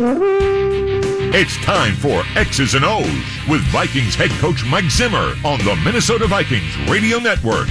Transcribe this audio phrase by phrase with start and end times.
[0.00, 3.04] It's time for X's and O's
[3.48, 7.66] with Vikings head coach Mike Zimmer on the Minnesota Vikings Radio Network.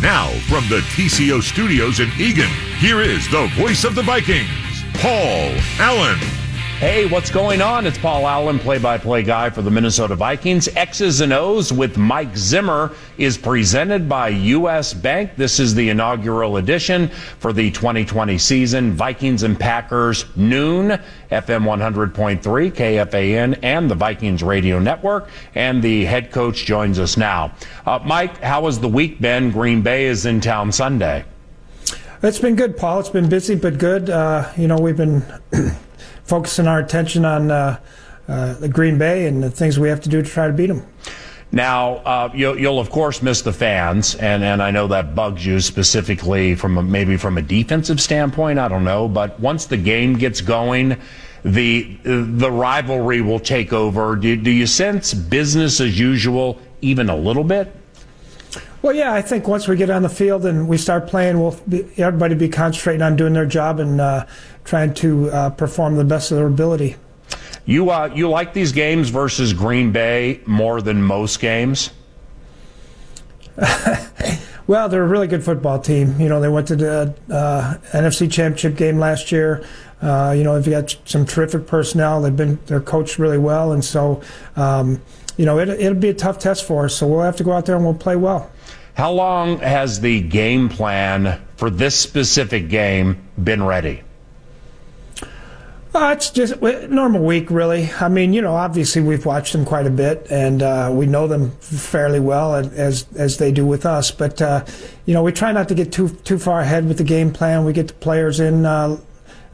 [0.00, 4.48] Now, from the TCO studios in Eagan, here is the voice of the Vikings,
[4.94, 6.37] Paul Allen.
[6.78, 7.88] Hey, what's going on?
[7.88, 10.68] It's Paul Allen, play by play guy for the Minnesota Vikings.
[10.76, 14.94] X's and O's with Mike Zimmer is presented by U.S.
[14.94, 15.34] Bank.
[15.34, 17.08] This is the inaugural edition
[17.40, 18.92] for the 2020 season.
[18.92, 20.90] Vikings and Packers, noon,
[21.32, 21.64] FM
[22.12, 25.30] 100.3, KFAN, and the Vikings Radio Network.
[25.56, 27.54] And the head coach joins us now.
[27.86, 29.50] Uh, Mike, how has the week been?
[29.50, 31.24] Green Bay is in town Sunday.
[32.22, 33.00] It's been good, Paul.
[33.00, 34.10] It's been busy but good.
[34.10, 35.24] Uh, you know, we've been.
[36.28, 37.80] focusing our attention on uh,
[38.28, 40.66] uh, the Green Bay and the things we have to do to try to beat
[40.66, 40.86] them.
[41.50, 45.46] Now, uh, you'll, you'll, of course miss the fans, and, and I know that bugs
[45.46, 48.58] you specifically from a, maybe from a defensive standpoint.
[48.58, 51.00] I don't know, but once the game gets going,
[51.44, 54.16] the the rivalry will take over.
[54.16, 57.74] Do, do you sense business as usual even a little bit?
[58.80, 61.58] Well, yeah, I think once we get on the field and we start playing, we'll
[61.68, 64.26] be, everybody be concentrating on doing their job and uh,
[64.64, 66.94] trying to uh, perform the best of their ability.
[67.66, 71.90] You uh, you like these games versus Green Bay more than most games?
[74.68, 76.18] well, they're a really good football team.
[76.20, 79.66] You know, they went to the uh, NFC Championship game last year.
[80.00, 82.22] Uh, you know, they've got some terrific personnel.
[82.22, 84.22] They've been they're coached really well, and so
[84.54, 85.02] um,
[85.36, 86.94] you know it, it'll be a tough test for us.
[86.94, 88.50] So we'll have to go out there and we'll play well.
[88.98, 94.02] How long has the game plan for this specific game been ready?
[95.94, 97.88] Uh, it's just normal week, really.
[98.00, 101.28] I mean, you know, obviously we've watched them quite a bit, and uh, we know
[101.28, 104.10] them fairly well as as they do with us.
[104.10, 104.64] But uh,
[105.06, 107.64] you know, we try not to get too too far ahead with the game plan.
[107.64, 108.98] We get the players in uh,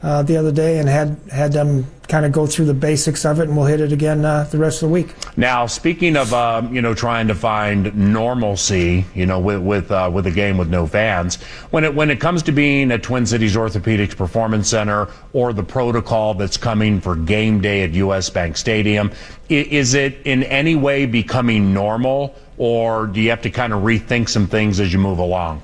[0.01, 3.39] uh, the other day and had had them kind of go through the basics of
[3.39, 5.13] it, and we'll hit it again uh, the rest of the week.
[5.37, 10.09] Now, speaking of uh, you know trying to find normalcy, you know, with with uh,
[10.13, 13.25] with a game with no fans, when it when it comes to being at Twin
[13.25, 18.29] Cities Orthopedics Performance Center or the protocol that's coming for game day at U.S.
[18.29, 19.11] Bank Stadium,
[19.49, 24.29] is it in any way becoming normal, or do you have to kind of rethink
[24.29, 25.61] some things as you move along?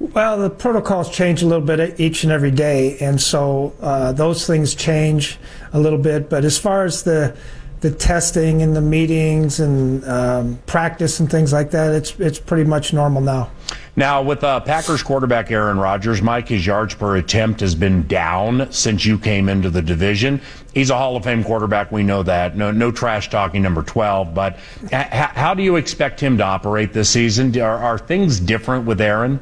[0.00, 4.46] Well, the protocols change a little bit each and every day, and so uh, those
[4.46, 5.38] things change
[5.72, 6.30] a little bit.
[6.30, 7.36] But as far as the
[7.80, 12.64] the testing and the meetings and um, practice and things like that, it's it's pretty
[12.64, 13.50] much normal now.
[13.96, 18.70] Now, with uh, Packers quarterback Aaron Rodgers, Mike, his yards per attempt has been down
[18.70, 20.40] since you came into the division.
[20.72, 21.90] He's a Hall of Fame quarterback.
[21.90, 22.56] We know that.
[22.56, 24.32] No, no trash talking number 12.
[24.32, 24.60] But
[24.92, 27.60] h- how do you expect him to operate this season?
[27.60, 29.40] Are, are things different with Aaron?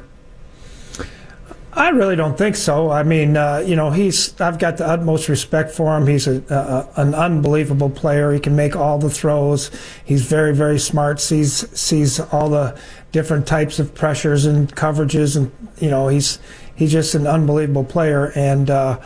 [1.77, 2.89] I really don't think so.
[2.89, 4.39] I mean, uh, you know, he's.
[4.41, 6.07] I've got the utmost respect for him.
[6.07, 8.31] He's a, a, an unbelievable player.
[8.33, 9.69] He can make all the throws.
[10.03, 11.21] He's very, very smart.
[11.21, 12.79] sees sees all the
[13.11, 16.39] different types of pressures and coverages, and you know, he's
[16.75, 18.31] he's just an unbelievable player.
[18.35, 18.99] And uh,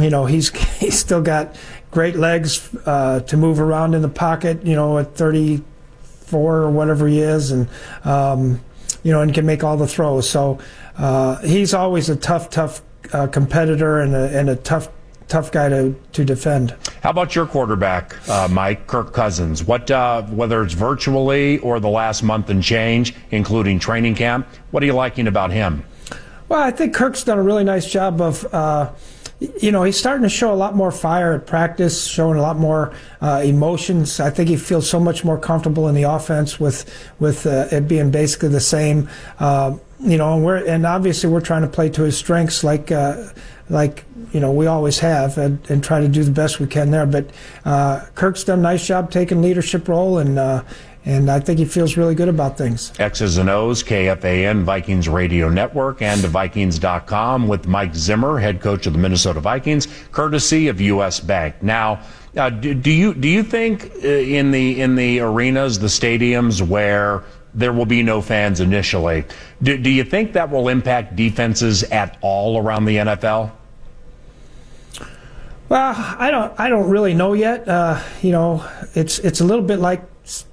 [0.00, 1.54] you know, he's he's still got
[1.90, 4.64] great legs uh, to move around in the pocket.
[4.64, 7.68] You know, at 34 or whatever he is, and
[8.04, 8.60] um,
[9.02, 10.28] you know, and can make all the throws.
[10.28, 10.58] So
[10.96, 14.88] uh, he's always a tough, tough uh, competitor and a, and a tough
[15.30, 16.74] tough guy to, to defend.
[17.02, 19.64] How about your quarterback, uh, Mike Kirk Cousins?
[19.64, 24.82] What uh, whether it's virtually or the last month and change, including training camp, what
[24.82, 25.84] are you liking about him?
[26.48, 28.90] Well, I think Kirk's done a really nice job of uh,
[29.40, 32.58] you know, he's starting to show a lot more fire at practice, showing a lot
[32.58, 32.92] more
[33.22, 34.20] uh, emotions.
[34.20, 36.84] I think he feels so much more comfortable in the offense with
[37.18, 39.08] with uh, it being basically the same.
[39.38, 42.92] Uh, you know, and we're and obviously we're trying to play to his strengths, like
[42.92, 43.28] uh,
[43.70, 46.90] like you know we always have, and, and, try to do the best we can
[46.90, 47.06] there.
[47.06, 47.30] But
[47.64, 50.64] uh, Kirk's done a nice job taking leadership role and uh,
[51.04, 52.92] and I think he feels really good about things.
[52.98, 58.92] X's and O's, KFAN, Vikings Radio Network, and Vikings.com with Mike Zimmer, head coach of
[58.92, 61.18] the Minnesota Vikings, courtesy of U.S.
[61.18, 61.62] Bank.
[61.62, 62.02] Now,
[62.36, 66.60] uh, do, do, you do you think uh, in the in the arenas, the stadiums
[66.66, 67.24] where
[67.54, 69.24] there will be no fans initially,
[69.62, 73.50] do, do you think that will impact defenses at all around the NFL?
[75.68, 77.66] Well, I don't I don't really know yet.
[77.66, 80.02] Uh, you know, it's it's a little bit like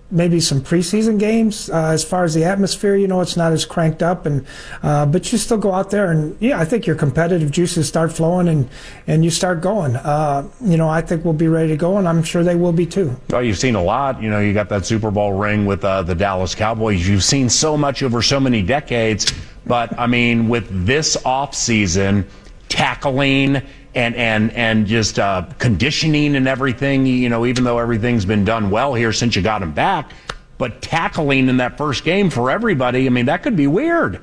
[0.09, 1.69] maybe some preseason games.
[1.69, 4.45] Uh, as far as the atmosphere, you know, it's not as cranked up, and
[4.83, 8.11] uh, but you still go out there and yeah, I think your competitive juices start
[8.11, 8.69] flowing and
[9.07, 9.95] and you start going.
[9.95, 12.73] Uh, you know, I think we'll be ready to go, and I'm sure they will
[12.73, 13.15] be too.
[13.29, 14.21] Well, you've seen a lot.
[14.21, 17.07] You know, you got that Super Bowl ring with uh, the Dallas Cowboys.
[17.07, 19.33] You've seen so much over so many decades,
[19.65, 22.27] but I mean, with this off season.
[22.69, 23.61] Tackling
[23.97, 27.05] and and and just uh, conditioning and everything.
[27.05, 30.11] You know, even though everything's been done well here since you got him back,
[30.59, 34.21] but tackling in that first game for everybody, I mean, that could be weird.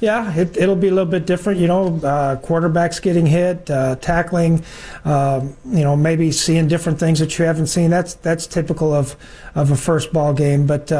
[0.00, 1.60] Yeah, it, will be a little bit different.
[1.60, 4.64] You know, uh, quarterbacks getting hit, uh, tackling,
[5.04, 7.88] um, you know, maybe seeing different things that you haven't seen.
[7.90, 9.14] That's that's typical of
[9.54, 10.90] of a first ball game, but.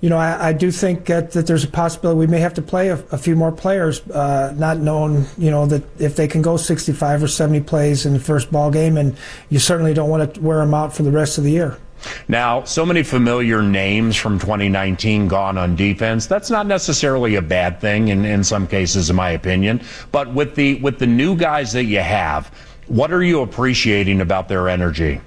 [0.00, 2.62] You know, I, I do think that, that, there's a possibility we may have to
[2.62, 6.40] play a, a few more players, uh, not knowing, you know, that if they can
[6.40, 9.16] go 65 or 70 plays in the first ball game, and
[9.50, 11.76] you certainly don't want to wear them out for the rest of the year.
[12.28, 16.26] Now, so many familiar names from 2019 gone on defense.
[16.26, 19.82] That's not necessarily a bad thing in, in some cases, in my opinion.
[20.12, 22.48] But with the with the new guys that you have,
[22.86, 25.20] what are you appreciating about their energy?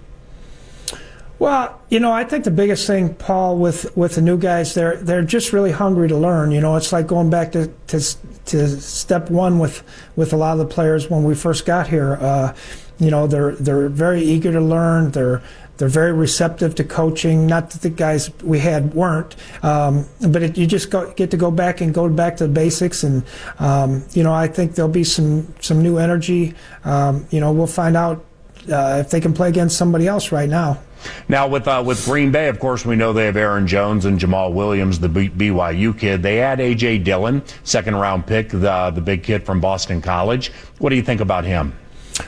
[1.40, 4.98] Well, you know, I think the biggest thing, Paul, with, with the new guys, they're
[4.98, 6.52] they're just really hungry to learn.
[6.52, 8.00] You know, it's like going back to to,
[8.46, 9.84] to step one with
[10.16, 12.18] with a lot of the players when we first got here.
[12.22, 12.56] Uh,
[13.00, 15.12] you know, they're they're very eager to learn.
[15.12, 15.42] They're
[15.78, 17.48] they're very receptive to coaching.
[17.48, 21.38] Not that the guys we had weren't, um, but it, you just go, get to
[21.38, 23.04] go back and go back to the basics.
[23.04, 23.24] And
[23.60, 26.54] um, you know, I think there'll be some some new energy.
[26.86, 28.24] Um, you know, we'll find out
[28.72, 30.80] uh, if they can play against somebody else right now.
[31.28, 34.20] Now, with uh, with Green Bay, of course, we know they have Aaron Jones and
[34.20, 36.24] Jamaal Williams, the B- BYU kid.
[36.24, 37.00] They add A.J.
[37.00, 40.52] Dillon, second round pick, the, the big kid from Boston College.
[40.80, 41.74] What do you think about him?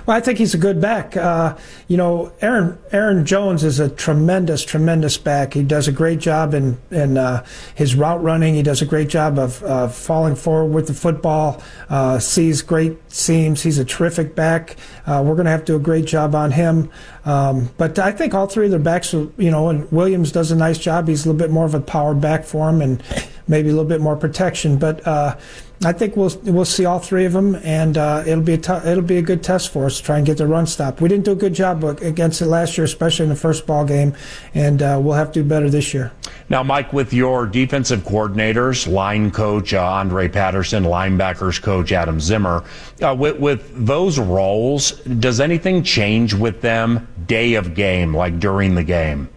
[0.06, 1.16] Well, I think he's a good back.
[1.16, 5.54] Uh, you know, Aaron Aaron Jones is a tremendous, tremendous back.
[5.54, 7.46] He does a great job in in uh,
[7.76, 8.56] his route running.
[8.56, 11.62] He does a great job of uh, falling forward with the football.
[11.90, 13.62] Uh, sees great seams.
[13.62, 14.78] He's a terrific back.
[15.06, 16.90] Uh, we're going to have to do a great job on him.
[17.26, 20.52] Um, but I think all three of their backs, are, you know, and Williams does
[20.52, 21.08] a nice job.
[21.08, 23.04] He's a little bit more of a power back for him and
[23.47, 24.77] maybe a little bit more protection.
[24.77, 25.38] But uh,
[25.83, 28.74] I think we'll we'll see all three of them, and uh, it'll be a t-
[28.74, 31.01] it'll be a good test for us to try and get the run stop.
[31.01, 33.86] We didn't do a good job against it last year, especially in the first ball
[33.86, 34.15] game,
[34.53, 36.12] and uh, we'll have to do better this year.
[36.47, 42.63] Now, Mike, with your defensive coordinators, line coach uh, Andre Patterson, linebackers coach Adam Zimmer,
[43.01, 48.75] uh, with, with those roles, does anything change with them day of game, like during
[48.75, 49.27] the game?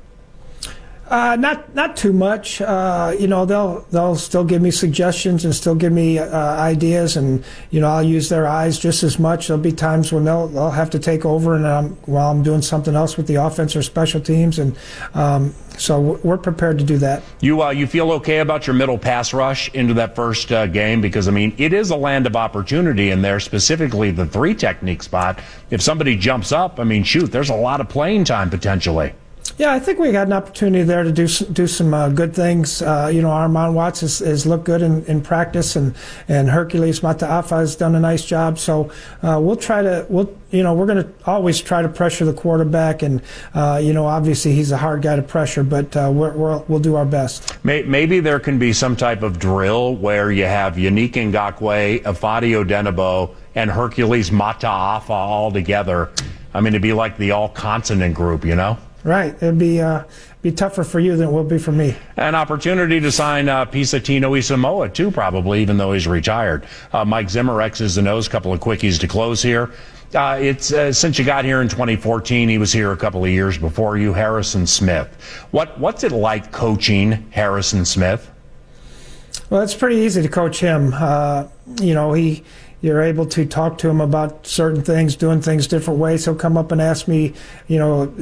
[1.08, 2.60] Uh, not not too much.
[2.60, 7.16] Uh, you know, they'll they'll still give me suggestions and still give me uh, ideas,
[7.16, 9.48] and you know, I'll use their eyes just as much.
[9.48, 12.60] There'll be times when they'll they'll have to take over, and I'm, while I'm doing
[12.60, 14.76] something else with the offense or special teams, and
[15.14, 17.22] um, so we're prepared to do that.
[17.40, 21.00] You uh, you feel okay about your middle pass rush into that first uh, game
[21.00, 25.02] because I mean it is a land of opportunity in there, specifically the three technique
[25.02, 25.40] spot.
[25.70, 29.14] If somebody jumps up, I mean, shoot, there's a lot of playing time potentially.
[29.56, 32.82] Yeah, I think we got an opportunity there to do do some uh, good things.
[32.82, 35.94] Uh, you know, Armon Watts has, has looked good in, in practice, and
[36.28, 38.58] and Hercules Mataafa has done a nice job.
[38.58, 38.90] So
[39.22, 42.32] uh, we'll try to we'll you know we're going to always try to pressure the
[42.32, 43.22] quarterback, and
[43.54, 46.94] uh, you know obviously he's a hard guy to pressure, but uh, we will do
[46.94, 47.62] our best.
[47.64, 53.34] Maybe there can be some type of drill where you have Yannick Ngakoue, Ifeadi Odenigbo,
[53.54, 56.10] and Hercules Mataafa all together.
[56.54, 58.78] I mean, it'd be like the all consonant group, you know.
[59.04, 59.34] Right.
[59.34, 60.04] It'd be uh,
[60.42, 61.96] be tougher for you than it will be for me.
[62.16, 66.66] An opportunity to sign uh, Pisa Tinoisamoa, too, probably, even though he's retired.
[66.92, 69.70] Uh, Mike Zimmer, X's and O's, couple of quickies to close here.
[70.14, 72.48] Uh, it's uh, since you got here in 2014.
[72.48, 75.08] He was here a couple of years before you, Harrison Smith.
[75.50, 78.30] What what's it like coaching Harrison Smith?
[79.50, 80.92] Well, it's pretty easy to coach him.
[80.94, 81.48] Uh,
[81.80, 82.42] you know, he
[82.80, 86.24] you're able to talk to him about certain things, doing things different ways.
[86.24, 87.34] He'll come up and ask me,
[87.66, 88.14] you know,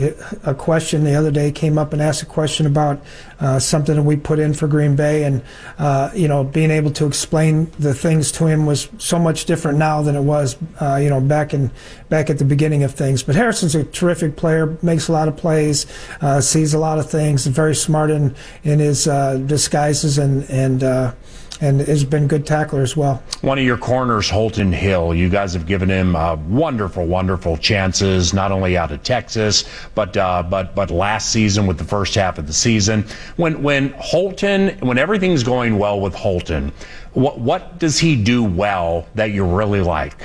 [0.45, 1.05] a question.
[1.05, 3.03] The other day came up and asked a question about
[3.39, 5.43] uh, something that we put in for Green Bay, and
[5.79, 9.79] uh, you know, being able to explain the things to him was so much different
[9.79, 11.71] now than it was, uh, you know, back in
[12.09, 13.23] back at the beginning of things.
[13.23, 15.87] But Harrison's a terrific player, makes a lot of plays,
[16.23, 18.35] uh, sees a lot of things, very smart in
[18.65, 21.13] in his uh, disguises and and uh,
[21.61, 23.23] and has been good tackler as well.
[23.41, 28.35] One of your corners, Holton Hill, you guys have given him uh, wonderful, wonderful chances,
[28.35, 32.39] not only out of Texas, but uh, but but last season with the first half
[32.39, 33.07] of the season.
[33.37, 36.73] When when Holton, when everything's going well with Holton,
[37.13, 40.23] what what does he do well that you really like?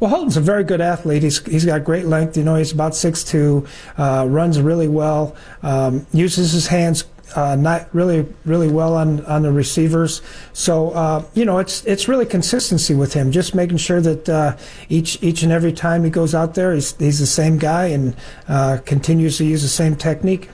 [0.00, 1.22] Well, Holton's a very good athlete.
[1.22, 2.36] He's he's got great length.
[2.36, 7.04] You know, he's about six two, uh, runs really well, um, uses his hands
[7.36, 10.22] uh, not really really well on, on the receivers.
[10.52, 14.56] So uh, you know it's it's really consistency with him, just making sure that uh,
[14.88, 18.16] each each and every time he goes out there, he's he's the same guy and
[18.48, 20.48] uh, continues to use the same technique.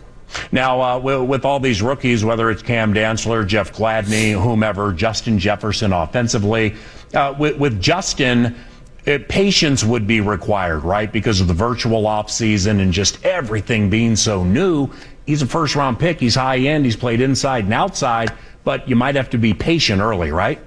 [0.50, 5.93] Now, uh, with all these rookies, whether it's Cam Dantzler, Jeff Gladney, whomever, Justin Jefferson
[5.93, 6.75] offensively,
[7.14, 8.57] uh, with, with Justin
[9.06, 11.11] it, patience would be required, right?
[11.11, 14.88] Because of the virtual off season and just everything being so new.
[15.26, 16.20] He's a first round pick.
[16.20, 16.84] He's high end.
[16.84, 18.32] He's played inside and outside,
[18.64, 20.61] but you might have to be patient early, right?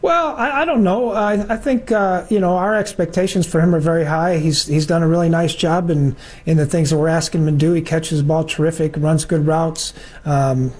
[0.00, 1.10] Well, I, I don't know.
[1.10, 4.38] I, I think uh, you know our expectations for him are very high.
[4.38, 7.58] He's he's done a really nice job in in the things that we're asking him
[7.58, 7.72] to do.
[7.72, 9.92] He catches the ball terrific, runs good routes.
[10.24, 10.72] Um,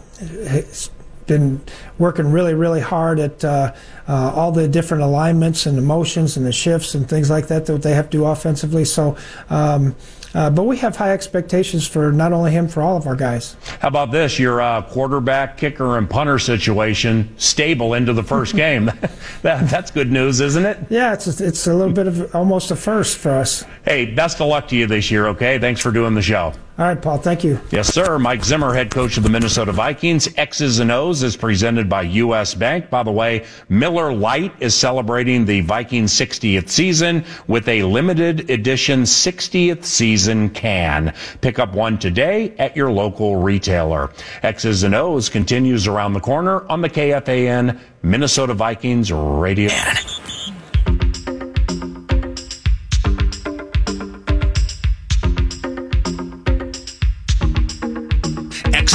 [1.28, 1.61] been
[1.99, 3.73] working really, really hard at uh,
[4.08, 7.66] uh, all the different alignments and the motions and the shifts and things like that
[7.66, 8.85] that they have to do offensively.
[8.85, 9.16] So,
[9.50, 9.94] um,
[10.35, 13.56] uh, but we have high expectations for not only him, for all of our guys.
[13.80, 14.38] How about this?
[14.38, 18.87] Your uh, quarterback, kicker, and punter situation stable into the first game.
[19.42, 20.78] that, that's good news, isn't it?
[20.90, 23.64] Yeah, it's a, it's a little bit of almost a first for us.
[23.85, 25.58] Hey, best of luck to you this year, okay?
[25.58, 26.52] Thanks for doing the show.
[26.78, 27.18] All right, Paul.
[27.18, 27.61] Thank you.
[27.73, 28.20] Yes, sir.
[28.20, 30.28] Mike Zimmer, head coach of the Minnesota Vikings.
[30.37, 32.54] X's and O's is presented by U.S.
[32.54, 32.88] Bank.
[32.88, 39.02] By the way, Miller Lite is celebrating the Vikings 60th season with a limited edition
[39.02, 41.14] 60th season can.
[41.40, 44.10] Pick up one today at your local retailer.
[44.42, 49.70] X's and O's continues around the corner on the KFAN Minnesota Vikings radio.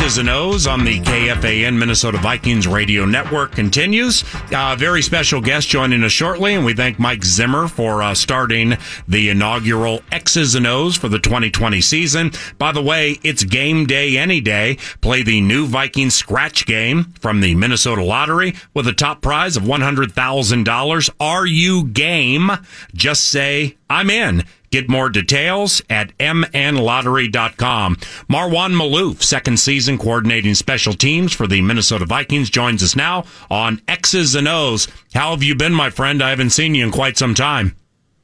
[0.04, 4.26] X's and O's on the KFAN Minnesota Vikings radio network continues.
[4.54, 8.76] Uh, very special guest joining us shortly, and we thank Mike Zimmer for uh, starting
[9.08, 12.34] the inaugural X's and O's for the 2020 season.
[12.58, 14.78] By the way, it's game day any day.
[15.00, 19.64] Play the new Viking scratch game from the Minnesota Lottery with a top prize of
[19.64, 21.10] $100,000.
[21.22, 22.52] Are you game?
[22.94, 24.44] Just say, I'm in.
[24.72, 27.96] Get more details at mnlottery.com.
[27.96, 33.82] Marwan Maalouf, second season coordinating special teams for the Minnesota Vikings, joins us now on
[33.88, 34.88] X's and O's.
[35.14, 36.24] How have you been, my friend?
[36.24, 37.76] I haven't seen you in quite some time.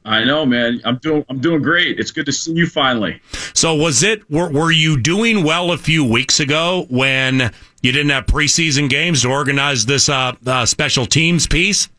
[0.06, 0.82] I know, man.
[0.86, 2.00] I'm doing I'm doing great.
[2.00, 3.22] It's good to see you finally.
[3.54, 7.52] So was it were, were you doing well a few weeks ago when
[7.84, 11.90] you didn't have preseason games to organize this uh, uh, special teams piece?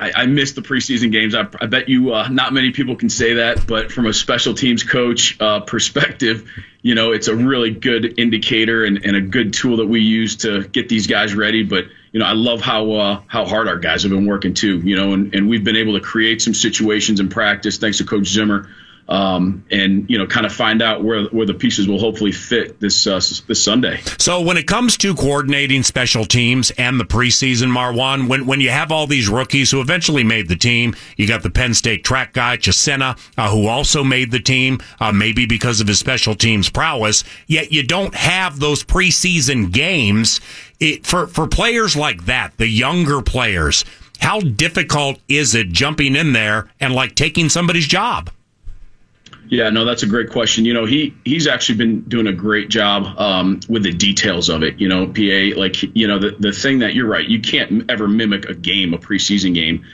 [0.00, 1.34] I, I missed the preseason games.
[1.34, 4.54] I, I bet you uh, not many people can say that, but from a special
[4.54, 9.52] teams coach uh, perspective, you know, it's a really good indicator and, and, a good
[9.52, 11.62] tool that we use to get these guys ready.
[11.62, 14.78] But you know, I love how uh, how hard our guys have been working too.
[14.78, 18.04] You know, and, and we've been able to create some situations in practice thanks to
[18.04, 18.70] Coach Zimmer
[19.08, 22.78] um, and you know kind of find out where where the pieces will hopefully fit
[22.80, 24.00] this uh, this Sunday.
[24.18, 28.70] So when it comes to coordinating special teams and the preseason, Marwan, when when you
[28.70, 32.32] have all these rookies who eventually made the team, you got the Penn State track
[32.32, 36.70] guy Chisena, uh, who also made the team, uh, maybe because of his special teams
[36.70, 37.24] prowess.
[37.46, 40.40] Yet you don't have those preseason games.
[40.78, 43.84] It, for for players like that, the younger players,
[44.20, 48.30] how difficult is it jumping in there and like taking somebody's job?
[49.50, 50.64] Yeah, no, that's a great question.
[50.64, 54.62] You know, he he's actually been doing a great job um, with the details of
[54.62, 54.80] it.
[54.80, 58.06] You know, PA, like you know, the the thing that you're right, you can't ever
[58.06, 59.84] mimic a game, a preseason game.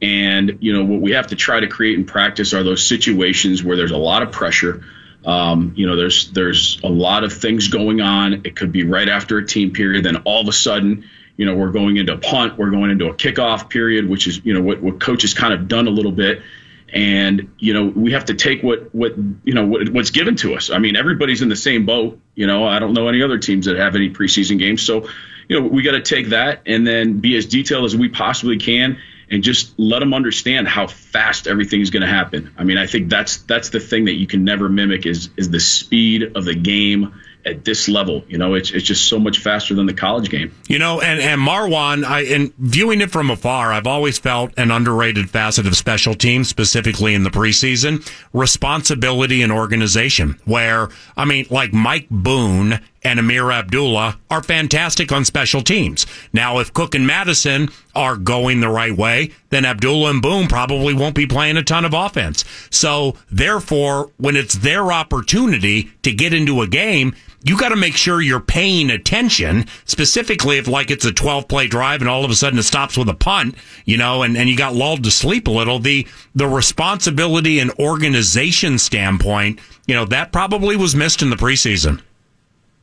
[0.00, 3.64] And you know what we have to try to create and practice are those situations
[3.64, 4.84] where there's a lot of pressure.
[5.26, 8.42] Um, you know, there's there's a lot of things going on.
[8.44, 11.56] It could be right after a team period, then all of a sudden, you know,
[11.56, 14.62] we're going into a punt, we're going into a kickoff period, which is you know
[14.62, 16.42] what what coach has kind of done a little bit
[16.92, 20.54] and you know we have to take what what you know what, what's given to
[20.54, 20.70] us.
[20.70, 22.20] I mean, everybody's in the same boat.
[22.34, 25.08] You know, I don't know any other teams that have any preseason games, so
[25.48, 28.58] you know we got to take that and then be as detailed as we possibly
[28.58, 28.98] can
[29.30, 32.52] and just let them understand how fast everything's going to happen.
[32.58, 35.50] I mean, I think that's that's the thing that you can never mimic is is
[35.50, 38.24] the speed of the game at this level.
[38.28, 40.54] You know, it's it's just so much faster than the college game.
[40.68, 44.70] You know, and and Marwan, I and viewing it from afar, I've always felt an
[44.70, 50.40] underrated facet of special teams, specifically in the preseason, responsibility and organization.
[50.44, 56.06] Where I mean, like Mike Boone and Ameer Abdullah are fantastic on special teams.
[56.32, 60.94] Now, if Cook and Madison are going the right way, then Abdullah and Boone probably
[60.94, 62.44] won't be playing a ton of offense.
[62.70, 67.96] So, therefore, when it's their opportunity to get into a game, you got to make
[67.96, 72.30] sure you're paying attention, specifically if like it's a 12 play drive and all of
[72.30, 73.54] a sudden it stops with a punt,
[73.86, 75.78] you know, and, and you got lulled to sleep a little.
[75.78, 82.02] The, the responsibility and organization standpoint, you know, that probably was missed in the preseason.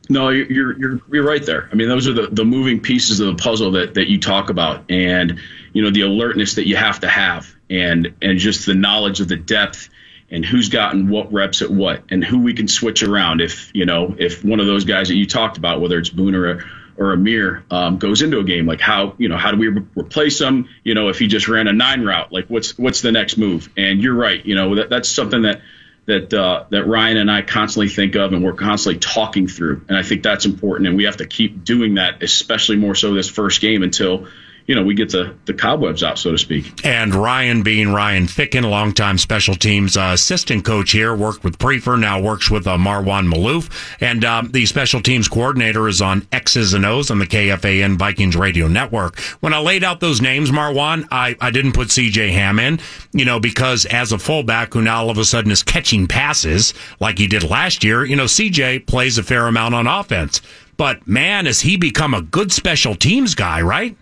[0.09, 1.69] No, you're you're you're right there.
[1.71, 4.49] I mean, those are the, the moving pieces of the puzzle that, that you talk
[4.49, 5.39] about, and
[5.73, 9.27] you know the alertness that you have to have, and and just the knowledge of
[9.27, 9.89] the depth
[10.29, 13.41] and who's gotten what reps at what, and who we can switch around.
[13.41, 16.35] If you know if one of those guys that you talked about, whether it's Boone
[16.35, 16.63] or
[16.97, 18.65] or Ameer um, goes into a game.
[18.65, 20.67] Like how you know how do we re- replace him?
[20.83, 23.69] You know if he just ran a nine route, like what's what's the next move?
[23.77, 24.43] And you're right.
[24.45, 25.61] You know that, that's something that
[26.07, 29.85] that uh, that Ryan and I constantly think of, and we're constantly talking through.
[29.87, 33.13] And I think that's important, and we have to keep doing that, especially more so
[33.13, 34.27] this first game until
[34.67, 36.86] you know, we get the, the cobwebs out, so to speak.
[36.86, 41.97] And Ryan being Ryan Ficken, longtime special teams uh, assistant coach here, worked with Priefer,
[41.97, 43.71] now works with uh, Marwan Maalouf.
[44.01, 48.36] And um, the special teams coordinator is on X's and O's on the KFAN Vikings
[48.36, 49.17] radio network.
[49.39, 52.81] When I laid out those names, Marwan, I, I didn't put CJ Ham in,
[53.13, 56.74] you know, because as a fullback who now all of a sudden is catching passes
[57.00, 60.41] like he did last year, you know, CJ plays a fair amount on offense.
[60.75, 63.95] But man, has he become a good special teams guy, right?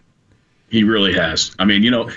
[0.70, 1.56] He really has.
[1.60, 2.10] I mean, you know,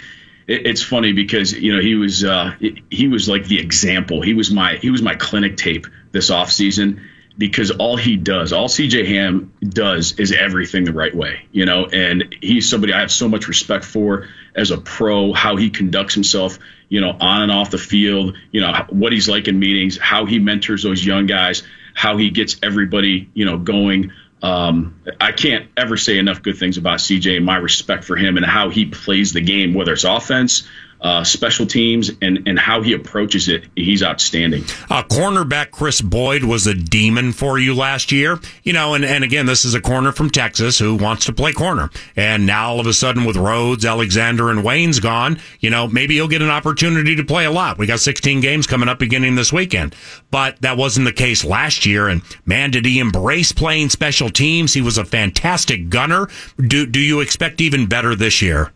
[0.47, 2.55] it, it's funny because you know he was uh,
[2.90, 4.23] he was like the example.
[4.23, 7.02] He was my he was my clinic tape this off season
[7.38, 11.47] because all he does, all CJ Ham does, is everything the right way.
[11.52, 15.33] You know, and he's somebody I have so much respect for as a pro.
[15.33, 18.37] How he conducts himself, you know, on and off the field.
[18.50, 21.62] You know what he's like in meetings, how he mentors those young guys,
[21.95, 24.12] how he gets everybody, you know, going.
[24.42, 28.37] Um, I can't ever say enough good things about CJ and my respect for him
[28.37, 30.68] and how he plays the game, whether it's offense,
[31.00, 34.62] uh, special teams and, and how he approaches it, he's outstanding.
[34.90, 38.38] Uh, cornerback Chris Boyd was a demon for you last year.
[38.62, 41.52] You know, and, and again, this is a corner from Texas who wants to play
[41.52, 41.90] corner.
[42.17, 46.14] And now all of a sudden with Rhodes, Alexander, and Waynes gone, you know, maybe
[46.14, 47.78] he'll get an opportunity to play a lot.
[47.78, 49.95] We got 16 games coming up beginning this weekend.
[50.31, 52.09] But that wasn't the case last year.
[52.09, 54.75] And man, did he embrace playing special teams?
[54.75, 56.28] He was a fantastic gunner.
[56.57, 58.73] Do, do you expect even better this year?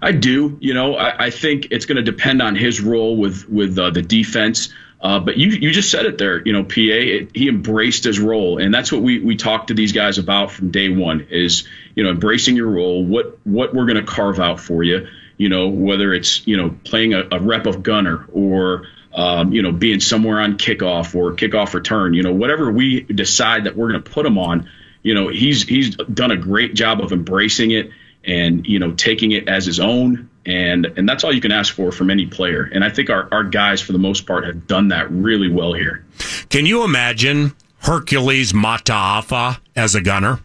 [0.00, 0.56] I do.
[0.60, 3.90] You know, I, I think it's going to depend on his role with with uh,
[3.90, 4.72] the defense.
[5.00, 6.40] Uh, but you you just said it there.
[6.44, 9.74] You know, PA it, he embraced his role, and that's what we we talked to
[9.74, 11.26] these guys about from day one.
[11.30, 13.04] Is you know embracing your role.
[13.04, 15.08] What what we're going to carve out for you.
[15.36, 19.60] You know, whether it's you know playing a, a rep of gunner or um, you
[19.60, 22.14] know being somewhere on kickoff or kickoff return.
[22.14, 24.70] You know, whatever we decide that we're going to put him on.
[25.02, 27.90] You know, he's he's done a great job of embracing it
[28.26, 30.28] and you know taking it as his own.
[30.44, 32.68] And and that's all you can ask for from any player.
[32.72, 35.72] And i think our, our guys for the most part have done that really well
[35.72, 36.04] here.
[36.50, 40.40] Can you imagine hercules mataafa as a gunner?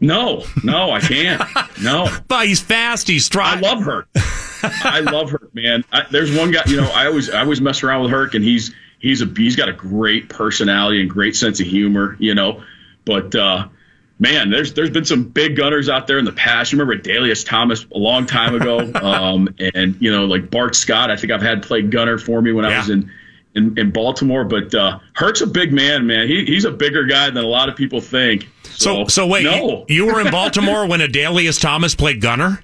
[0.00, 1.42] No no i can't.
[1.82, 2.08] No.
[2.28, 3.58] But he's fast he's strong.
[3.58, 4.06] I love her
[4.62, 5.84] i love her man.
[5.92, 8.44] I, there's one guy you know i always i always mess around with herc and
[8.44, 12.62] he's he's a he's got a great personality and great sense of humor you know.
[13.04, 13.68] But uh
[14.18, 16.72] man, there's there's been some big gunners out there in the past.
[16.72, 21.10] You remember Adalius Thomas a long time ago, um, and you know like Bart Scott.
[21.10, 22.72] I think I've had play gunner for me when yeah.
[22.72, 23.10] I was in,
[23.54, 24.44] in, in Baltimore.
[24.44, 26.28] But uh, Hurt's a big man, man.
[26.28, 28.48] He, he's a bigger guy than a lot of people think.
[28.64, 29.84] So so, so wait, no.
[29.88, 32.62] you, you were in Baltimore when Adalius Thomas played gunner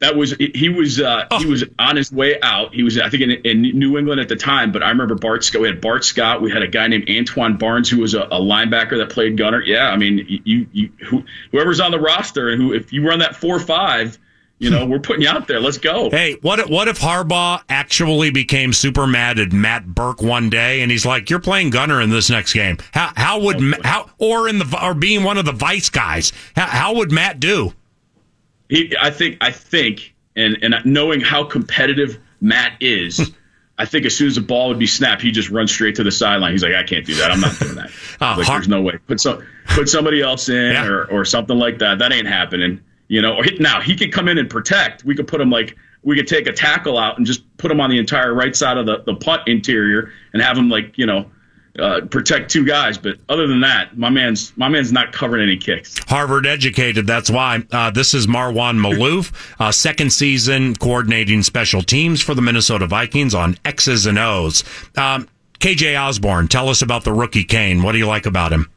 [0.00, 1.38] that was he was uh, oh.
[1.38, 2.74] he was on his way out.
[2.74, 5.44] He was I think in, in, New England at the time, but I remember Bart
[5.44, 5.60] Scott.
[5.60, 6.40] We had Bart Scott.
[6.40, 9.62] We had a guy named Antwan Barnes who was a, a linebacker that played gunner.
[9.62, 13.20] Yeah, I mean you you who, whoever's on the roster and who if you run
[13.20, 14.18] that four five.
[14.62, 15.58] You know, we're putting you out there.
[15.58, 16.10] Let's go.
[16.10, 20.82] Hey, what if, what if Harbaugh actually became super mad at Matt Burke one day,
[20.82, 24.10] and he's like, "You're playing gunner in this next game." How how would oh, how
[24.18, 26.34] or in the or being one of the vice guys?
[26.54, 27.72] How, how would Matt do?
[28.70, 33.18] He, I think, I think, and and knowing how competitive Matt is.
[33.18, 33.34] Hmm.
[33.76, 36.04] I think as soon as the ball would be snapped, he just runs straight to
[36.04, 36.52] the sideline.
[36.52, 37.30] He's like, I can't do that.
[37.30, 37.90] I'm not doing that.
[38.20, 38.98] oh, like, there's no way.
[39.06, 40.86] Put some, put somebody else in yeah.
[40.86, 41.98] or, or something like that.
[41.98, 42.82] That ain't happening.
[43.08, 43.36] You know.
[43.36, 45.04] Or he, now he could come in and protect.
[45.04, 47.80] We could put him like we could take a tackle out and just put him
[47.80, 51.06] on the entire right side of the the punt interior and have him like you
[51.06, 51.30] know
[51.80, 52.98] uh, protect two guys.
[52.98, 55.98] But other than that, my man's my man's not covering any kicks.
[56.08, 57.06] Harvard educated.
[57.06, 62.42] That's why uh, this is Marwan Maalouf, uh, second season coordinating special teams for the
[62.42, 64.64] Minnesota Vikings on X's and O's.
[64.96, 65.28] Um,
[65.60, 67.82] KJ Osborn, tell us about the rookie Kane.
[67.82, 68.70] What do you like about him?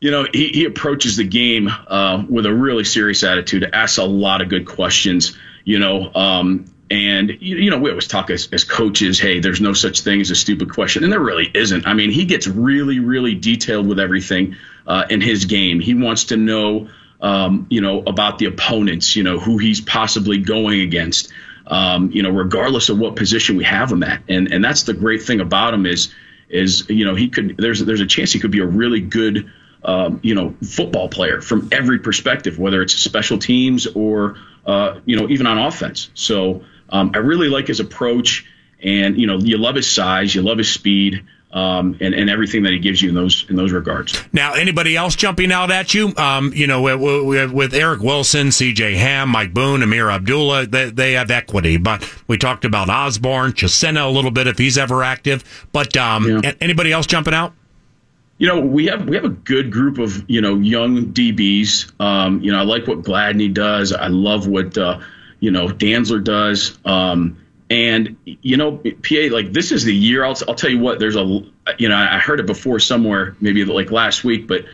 [0.00, 4.04] You know, he, he approaches the game uh, with a really serious attitude, asks a
[4.04, 5.36] lot of good questions.
[5.64, 9.72] You know, um, and you know, we always talk as, as coaches, hey, there's no
[9.72, 11.88] such thing as a stupid question, and there really isn't.
[11.88, 14.54] I mean, he gets really, really detailed with everything
[14.86, 15.80] uh, in his game.
[15.80, 16.88] He wants to know,
[17.20, 21.32] um, you know, about the opponents, you know, who he's possibly going against,
[21.66, 24.22] um, you know, regardless of what position we have him at.
[24.28, 26.14] And and that's the great thing about him is
[26.48, 29.50] is you know he could there's there's a chance he could be a really good
[29.82, 35.16] um, you know football player from every perspective, whether it's special teams or uh, you
[35.16, 36.10] know even on offense.
[36.14, 38.46] So um, I really like his approach,
[38.82, 42.64] and you know you love his size, you love his speed um, and, and everything
[42.64, 44.20] that he gives you in those in those regards.
[44.32, 46.12] Now, anybody else jumping out at you?
[46.16, 48.96] Um, you know, with, with, Eric Wilson, C.J.
[48.96, 51.76] Ham, Mike Boone, Ameer Abdullah, they, they have equity.
[51.76, 55.44] But we talked about Osborn, Chisena a little bit if he's ever active.
[55.70, 56.52] But um, yeah.
[56.60, 57.54] anybody else jumping out?
[58.38, 62.00] You know, we have we have a good group of you know young DBs.
[62.00, 63.92] Um, you know, I like what Gladney does.
[63.92, 64.98] I love what uh,
[65.44, 66.78] you know Dantzler does.
[66.86, 70.24] Um, and you know, PA like this is the year.
[70.24, 70.98] I'll I'll tell you what.
[70.98, 71.42] There's a
[71.78, 74.64] you know I heard it before somewhere, maybe like last week, but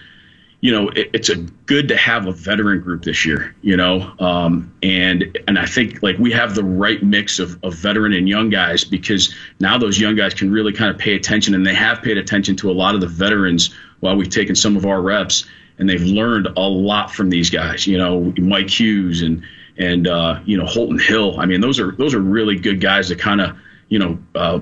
[0.60, 3.56] you know it, it's a good to have a veteran group this year.
[3.62, 7.74] You know, um, and and I think like we have the right mix of, of
[7.74, 11.54] veteran and young guys because now those young guys can really kind of pay attention,
[11.54, 14.76] and they have paid attention to a lot of the veterans while we've taken some
[14.76, 15.46] of our reps,
[15.78, 17.88] and they've learned a lot from these guys.
[17.88, 19.42] You know, Mike Hughes and
[19.80, 21.40] and uh, you know Holton Hill.
[21.40, 23.56] I mean, those are those are really good guys to kind of
[23.88, 24.60] you know uh,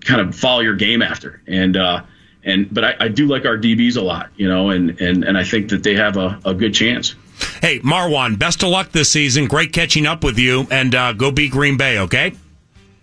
[0.00, 1.42] kind of follow your game after.
[1.46, 2.04] And uh,
[2.44, 5.36] and but I, I, do like our DBs a lot, you know, and and and
[5.36, 7.14] I think that they have a, a good chance.
[7.60, 9.46] Hey, Marwan, best of luck this season.
[9.46, 11.98] Great catching up with you, and uh, go beat Green Bay.
[11.98, 12.32] Okay.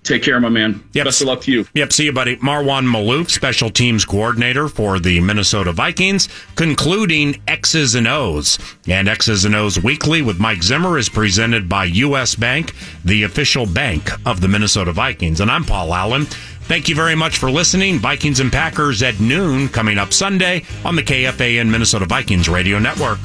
[0.08, 0.82] Take care, my man.
[0.94, 1.04] Yep.
[1.04, 1.68] Best of luck to you.
[1.74, 1.92] Yep.
[1.92, 2.38] See you, buddy.
[2.38, 8.58] Marwan Maalouf, special teams coordinator for the Minnesota Vikings, concluding X's and O's.
[8.88, 12.36] And X's and O's Weekly with Mike Zimmer is presented by U.S.
[12.36, 15.42] Bank, the official bank of the Minnesota Vikings.
[15.42, 16.24] And I'm Paul Allen.
[16.24, 18.00] Thank you very much for listening.
[18.00, 23.20] Vikings and Packers at noon coming up Sunday on the KFAN Minnesota Vikings Radio Network.